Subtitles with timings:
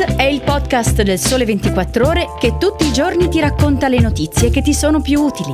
[0.00, 4.48] È il podcast del Sole 24 Ore che tutti i giorni ti racconta le notizie
[4.48, 5.52] che ti sono più utili.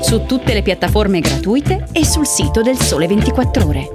[0.00, 3.90] Su tutte le piattaforme gratuite e sul sito del Sole 24 Ore.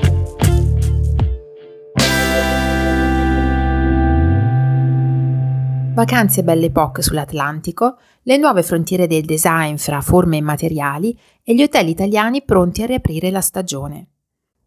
[5.94, 11.64] Vacanze Belle Époque sull'Atlantico, le nuove frontiere del design fra forme e materiali e gli
[11.64, 14.11] hotel italiani pronti a riaprire la stagione.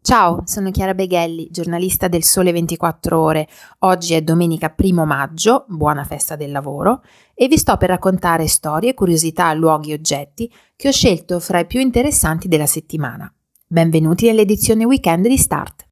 [0.05, 3.47] Ciao, sono Chiara Beghelli, giornalista del Sole 24 Ore.
[3.79, 7.01] Oggi è domenica 1 maggio, buona festa del lavoro,
[7.33, 11.65] e vi sto per raccontare storie, curiosità, luoghi e oggetti che ho scelto fra i
[11.65, 13.33] più interessanti della settimana.
[13.65, 15.87] Benvenuti nell'edizione weekend di Start.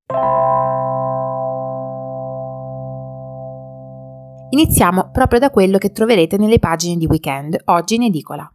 [4.52, 8.48] Iniziamo proprio da quello che troverete nelle pagine di weekend, oggi in edicola.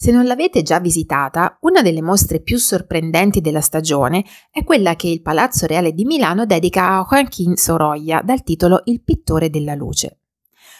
[0.00, 5.08] Se non l'avete già visitata, una delle mostre più sorprendenti della stagione è quella che
[5.08, 10.20] il Palazzo Reale di Milano dedica a Joaquín Sorolla dal titolo Il pittore della luce.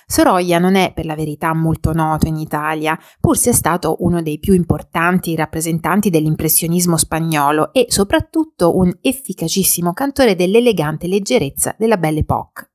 [0.07, 4.39] Sorolla non è per la verità molto noto in Italia, pur sia stato uno dei
[4.39, 12.71] più importanti rappresentanti dell'impressionismo spagnolo e soprattutto un efficacissimo cantore dell'elegante leggerezza della Belle Époque.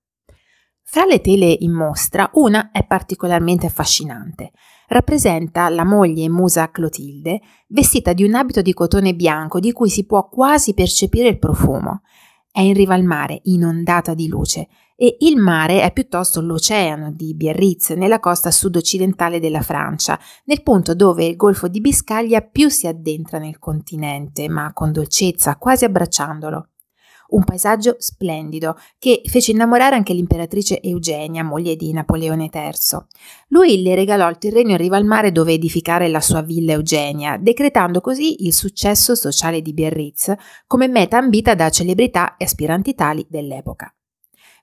[0.82, 4.52] Fra le tele in mostra, una è particolarmente affascinante
[4.88, 10.06] rappresenta la moglie musa Clotilde vestita di un abito di cotone bianco di cui si
[10.06, 12.02] può quasi percepire il profumo.
[12.52, 17.34] È in riva al mare, inondata di luce, e il mare è piuttosto l'oceano di
[17.34, 22.86] Biarritz, nella costa sud-occidentale della Francia, nel punto dove il golfo di Biscaglia più si
[22.86, 26.68] addentra nel continente, ma con dolcezza, quasi abbracciandolo
[27.34, 32.72] un paesaggio splendido che fece innamorare anche l'imperatrice Eugenia, moglie di Napoleone III.
[33.50, 37.38] Lui le regalò il terreno in riva al mare dove edificare la sua villa Eugenia,
[37.38, 40.34] decretando così il successo sociale di Biarritz
[40.68, 43.94] come meta ambita da celebrità e aspiranti tali dell'epoca.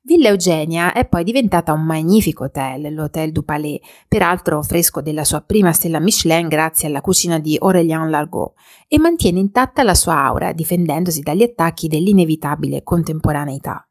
[0.03, 5.43] Villa Eugenia è poi diventata un magnifico hotel, l'Hotel du Palais, peraltro fresco della sua
[5.43, 8.55] prima stella Michelin grazie alla cucina di Aurélien Largot,
[8.89, 13.90] e mantiene intatta la sua aura, difendendosi dagli attacchi dell'inevitabile contemporaneità.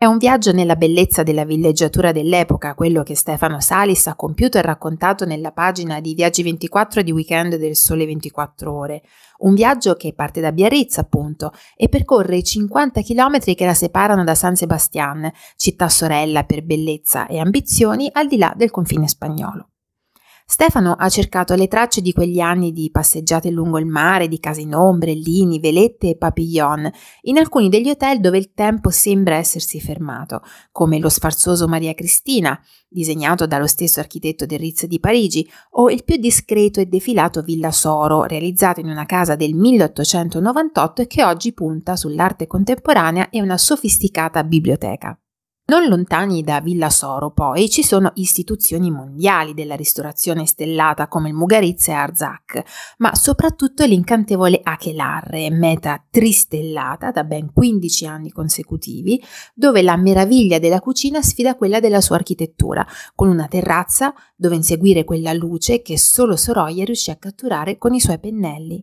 [0.00, 4.62] È un viaggio nella bellezza della villeggiatura dell'epoca, quello che Stefano Salis ha compiuto e
[4.62, 9.02] raccontato nella pagina di Viaggi 24 di Weekend del Sole 24 Ore.
[9.38, 14.22] Un viaggio che parte da Biarritz, appunto, e percorre i 50 km che la separano
[14.22, 19.70] da San Sebastian, città sorella per bellezza e ambizioni al di là del confine spagnolo.
[20.50, 24.62] Stefano ha cercato le tracce di quegli anni di passeggiate lungo il mare, di case
[24.62, 26.90] in ombrellini, velette e papillon,
[27.24, 30.40] in alcuni degli hotel dove il tempo sembra essersi fermato,
[30.72, 36.02] come lo sfarzoso Maria Cristina, disegnato dallo stesso architetto del Ritz di Parigi, o il
[36.02, 41.52] più discreto e defilato Villa Soro, realizzato in una casa del 1898 e che oggi
[41.52, 45.14] punta sull'arte contemporanea e una sofisticata biblioteca.
[45.70, 51.34] Non lontani da Villa Soro, poi, ci sono istituzioni mondiali della ristorazione stellata come il
[51.34, 59.82] Mugaritz e Arzak, ma soprattutto l'incantevole Achelarre, meta tristellata da ben 15 anni consecutivi, dove
[59.82, 65.34] la meraviglia della cucina sfida quella della sua architettura, con una terrazza dove inseguire quella
[65.34, 68.82] luce che solo Sorolla riuscì a catturare con i suoi pennelli.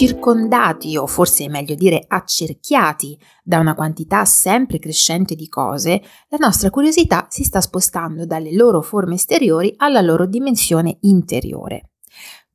[0.00, 6.38] Circondati o forse è meglio dire accerchiati da una quantità sempre crescente di cose, la
[6.38, 11.90] nostra curiosità si sta spostando dalle loro forme esteriori alla loro dimensione interiore.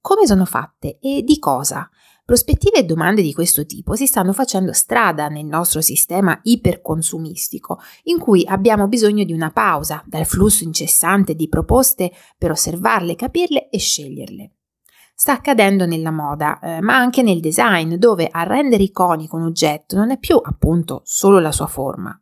[0.02, 1.88] Come sono fatte e di cosa?
[2.26, 8.18] Prospettive e domande di questo tipo si stanno facendo strada nel nostro sistema iperconsumistico, in
[8.18, 13.78] cui abbiamo bisogno di una pausa dal flusso incessante di proposte per osservarle, capirle e
[13.78, 14.52] sceglierle
[15.16, 19.96] sta accadendo nella moda, eh, ma anche nel design, dove a rendere iconico un oggetto
[19.96, 22.20] non è più appunto solo la sua forma.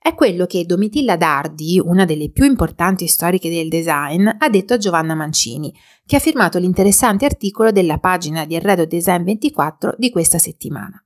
[0.00, 4.78] È quello che Domitilla Dardi, una delle più importanti storiche del design, ha detto a
[4.78, 5.74] Giovanna Mancini,
[6.06, 11.02] che ha firmato l'interessante articolo della pagina di Arredo Design 24 di questa settimana.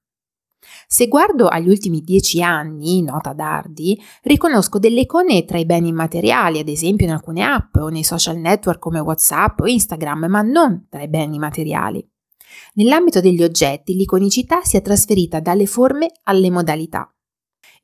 [0.86, 6.58] Se guardo agli ultimi dieci anni, nota Dardi, riconosco delle icone tra i beni immateriali,
[6.58, 10.86] ad esempio in alcune app o nei social network come WhatsApp o Instagram, ma non
[10.88, 12.06] tra i beni materiali.
[12.74, 17.12] Nell'ambito degli oggetti, l'iconicità si è trasferita dalle forme alle modalità.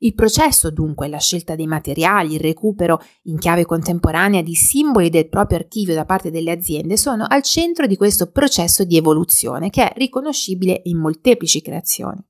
[0.01, 5.27] Il processo, dunque, la scelta dei materiali, il recupero in chiave contemporanea di simboli del
[5.27, 9.89] proprio archivio da parte delle aziende sono al centro di questo processo di evoluzione che
[9.89, 12.23] è riconoscibile in molteplici creazioni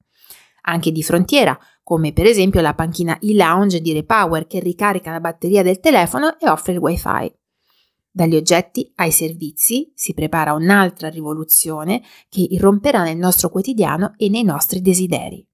[0.61, 5.63] anche di frontiera, come per esempio la panchina e-lounge di Repower che ricarica la batteria
[5.63, 7.33] del telefono e offre il wifi.
[8.11, 14.43] Dagli oggetti ai servizi si prepara un'altra rivoluzione che irromperà nel nostro quotidiano e nei
[14.43, 15.48] nostri desideri.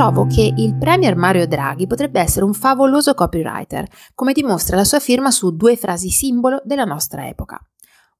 [0.00, 4.98] Trovo che il Premier Mario Draghi potrebbe essere un favoloso copywriter, come dimostra la sua
[4.98, 7.60] firma su due frasi simbolo della nostra epoca.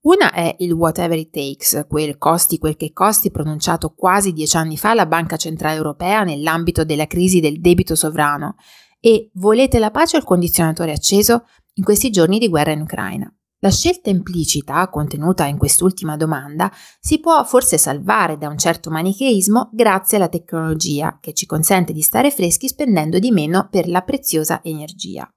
[0.03, 4.77] Una è il whatever it takes, quel costi quel che costi pronunciato quasi dieci anni
[4.77, 8.57] fa alla Banca Centrale Europea nell'ambito della crisi del debito sovrano,
[9.01, 11.47] e volete la pace o il condizionatore acceso
[11.77, 13.35] in questi giorni di guerra in Ucraina.
[13.63, 19.69] La scelta implicita, contenuta in quest'ultima domanda, si può forse salvare da un certo manicheismo
[19.75, 24.63] grazie alla tecnologia, che ci consente di stare freschi spendendo di meno per la preziosa
[24.63, 25.31] energia.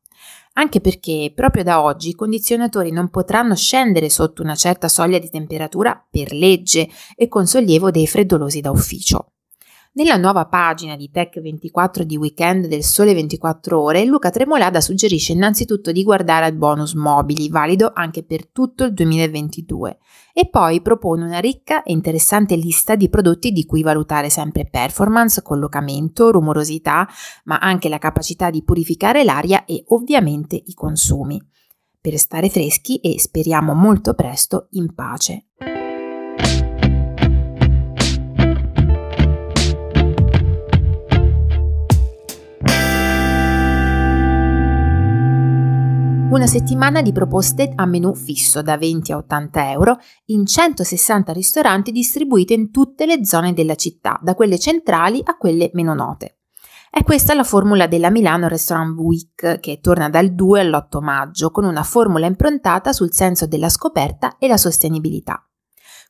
[0.54, 5.30] Anche perché proprio da oggi i condizionatori non potranno scendere sotto una certa soglia di
[5.30, 6.88] temperatura per legge
[7.18, 9.33] e con sollievo dei freddolosi da ufficio.
[9.96, 15.92] Nella nuova pagina di Tech24 di Weekend del Sole 24 Ore, Luca Tremolada suggerisce innanzitutto
[15.92, 20.00] di guardare al bonus mobili, valido anche per tutto il 2022,
[20.34, 25.44] e poi propone una ricca e interessante lista di prodotti di cui valutare sempre performance,
[25.44, 27.08] collocamento, rumorosità,
[27.44, 31.40] ma anche la capacità di purificare l'aria e ovviamente i consumi.
[32.02, 35.50] Per stare freschi e speriamo molto presto in pace.
[46.34, 51.92] Una settimana di proposte a menù fisso da 20 a 80 euro in 160 ristoranti
[51.92, 56.40] distribuiti in tutte le zone della città, da quelle centrali a quelle meno note.
[56.90, 61.66] È questa la formula della Milano Restaurant Week che torna dal 2 all'8 maggio con
[61.66, 65.48] una formula improntata sul senso della scoperta e la sostenibilità.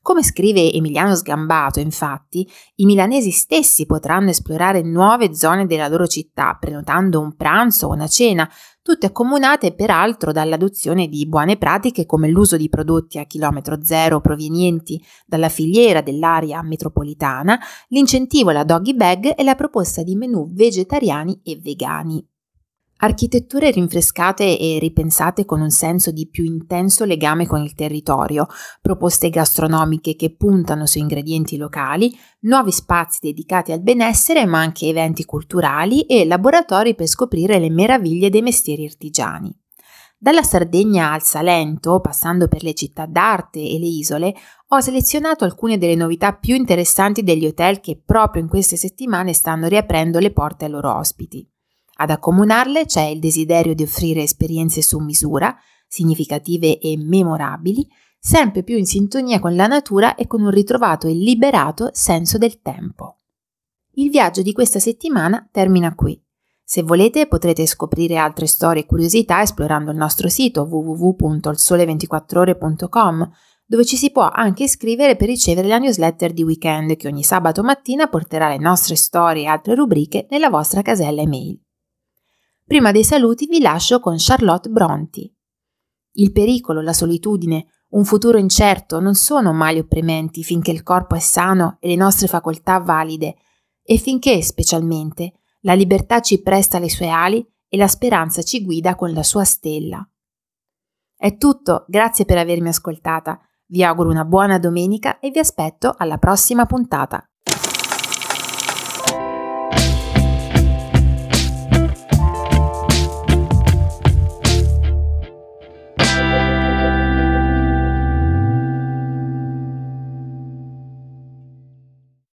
[0.04, 6.58] Come scrive Emiliano Sgambato, infatti, i milanesi stessi potranno esplorare nuove zone della loro città,
[6.60, 8.50] prenotando un pranzo o una cena,
[8.84, 15.02] tutte accomunate peraltro dall'adozione di buone pratiche come l'uso di prodotti a chilometro zero provenienti
[15.26, 17.58] dalla filiera dell'area metropolitana,
[17.88, 22.28] l'incentivo alla doggy bag e la proposta di menù vegetariani e vegani.
[23.04, 28.48] Architetture rinfrescate e ripensate con un senso di più intenso legame con il territorio,
[28.82, 35.26] proposte gastronomiche che puntano su ingredienti locali, nuovi spazi dedicati al benessere ma anche eventi
[35.26, 39.54] culturali e laboratori per scoprire le meraviglie dei mestieri artigiani.
[40.18, 44.34] Dalla Sardegna al Salento, passando per le città d'arte e le isole,
[44.70, 49.68] ho selezionato alcune delle novità più interessanti degli hotel che proprio in queste settimane stanno
[49.68, 51.46] riaprendo le porte ai loro ospiti.
[51.96, 55.56] Ad accomunarle c'è il desiderio di offrire esperienze su misura,
[55.88, 57.88] significative e memorabili,
[58.20, 62.62] sempre più in sintonia con la natura e con un ritrovato e liberato senso del
[62.62, 63.20] tempo.
[63.96, 66.20] Il viaggio di questa settimana termina qui.
[66.64, 73.30] Se volete potrete scoprire altre storie e curiosità esplorando il nostro sito www.ilsole24ore.com
[73.66, 77.62] dove ci si può anche iscrivere per ricevere la newsletter di weekend che ogni sabato
[77.64, 81.63] mattina porterà le nostre storie e altre rubriche nella vostra casella email.
[82.66, 85.32] Prima dei saluti vi lascio con Charlotte Bronti.
[86.14, 91.20] Il pericolo, la solitudine, un futuro incerto non sono mali opprimenti finché il corpo è
[91.20, 93.36] sano e le nostre facoltà valide
[93.84, 98.96] e finché, specialmente, la libertà ci presta le sue ali e la speranza ci guida
[98.96, 100.08] con la sua stella.
[101.16, 103.40] È tutto, grazie per avermi ascoltata.
[103.66, 107.28] Vi auguro una buona domenica e vi aspetto alla prossima puntata.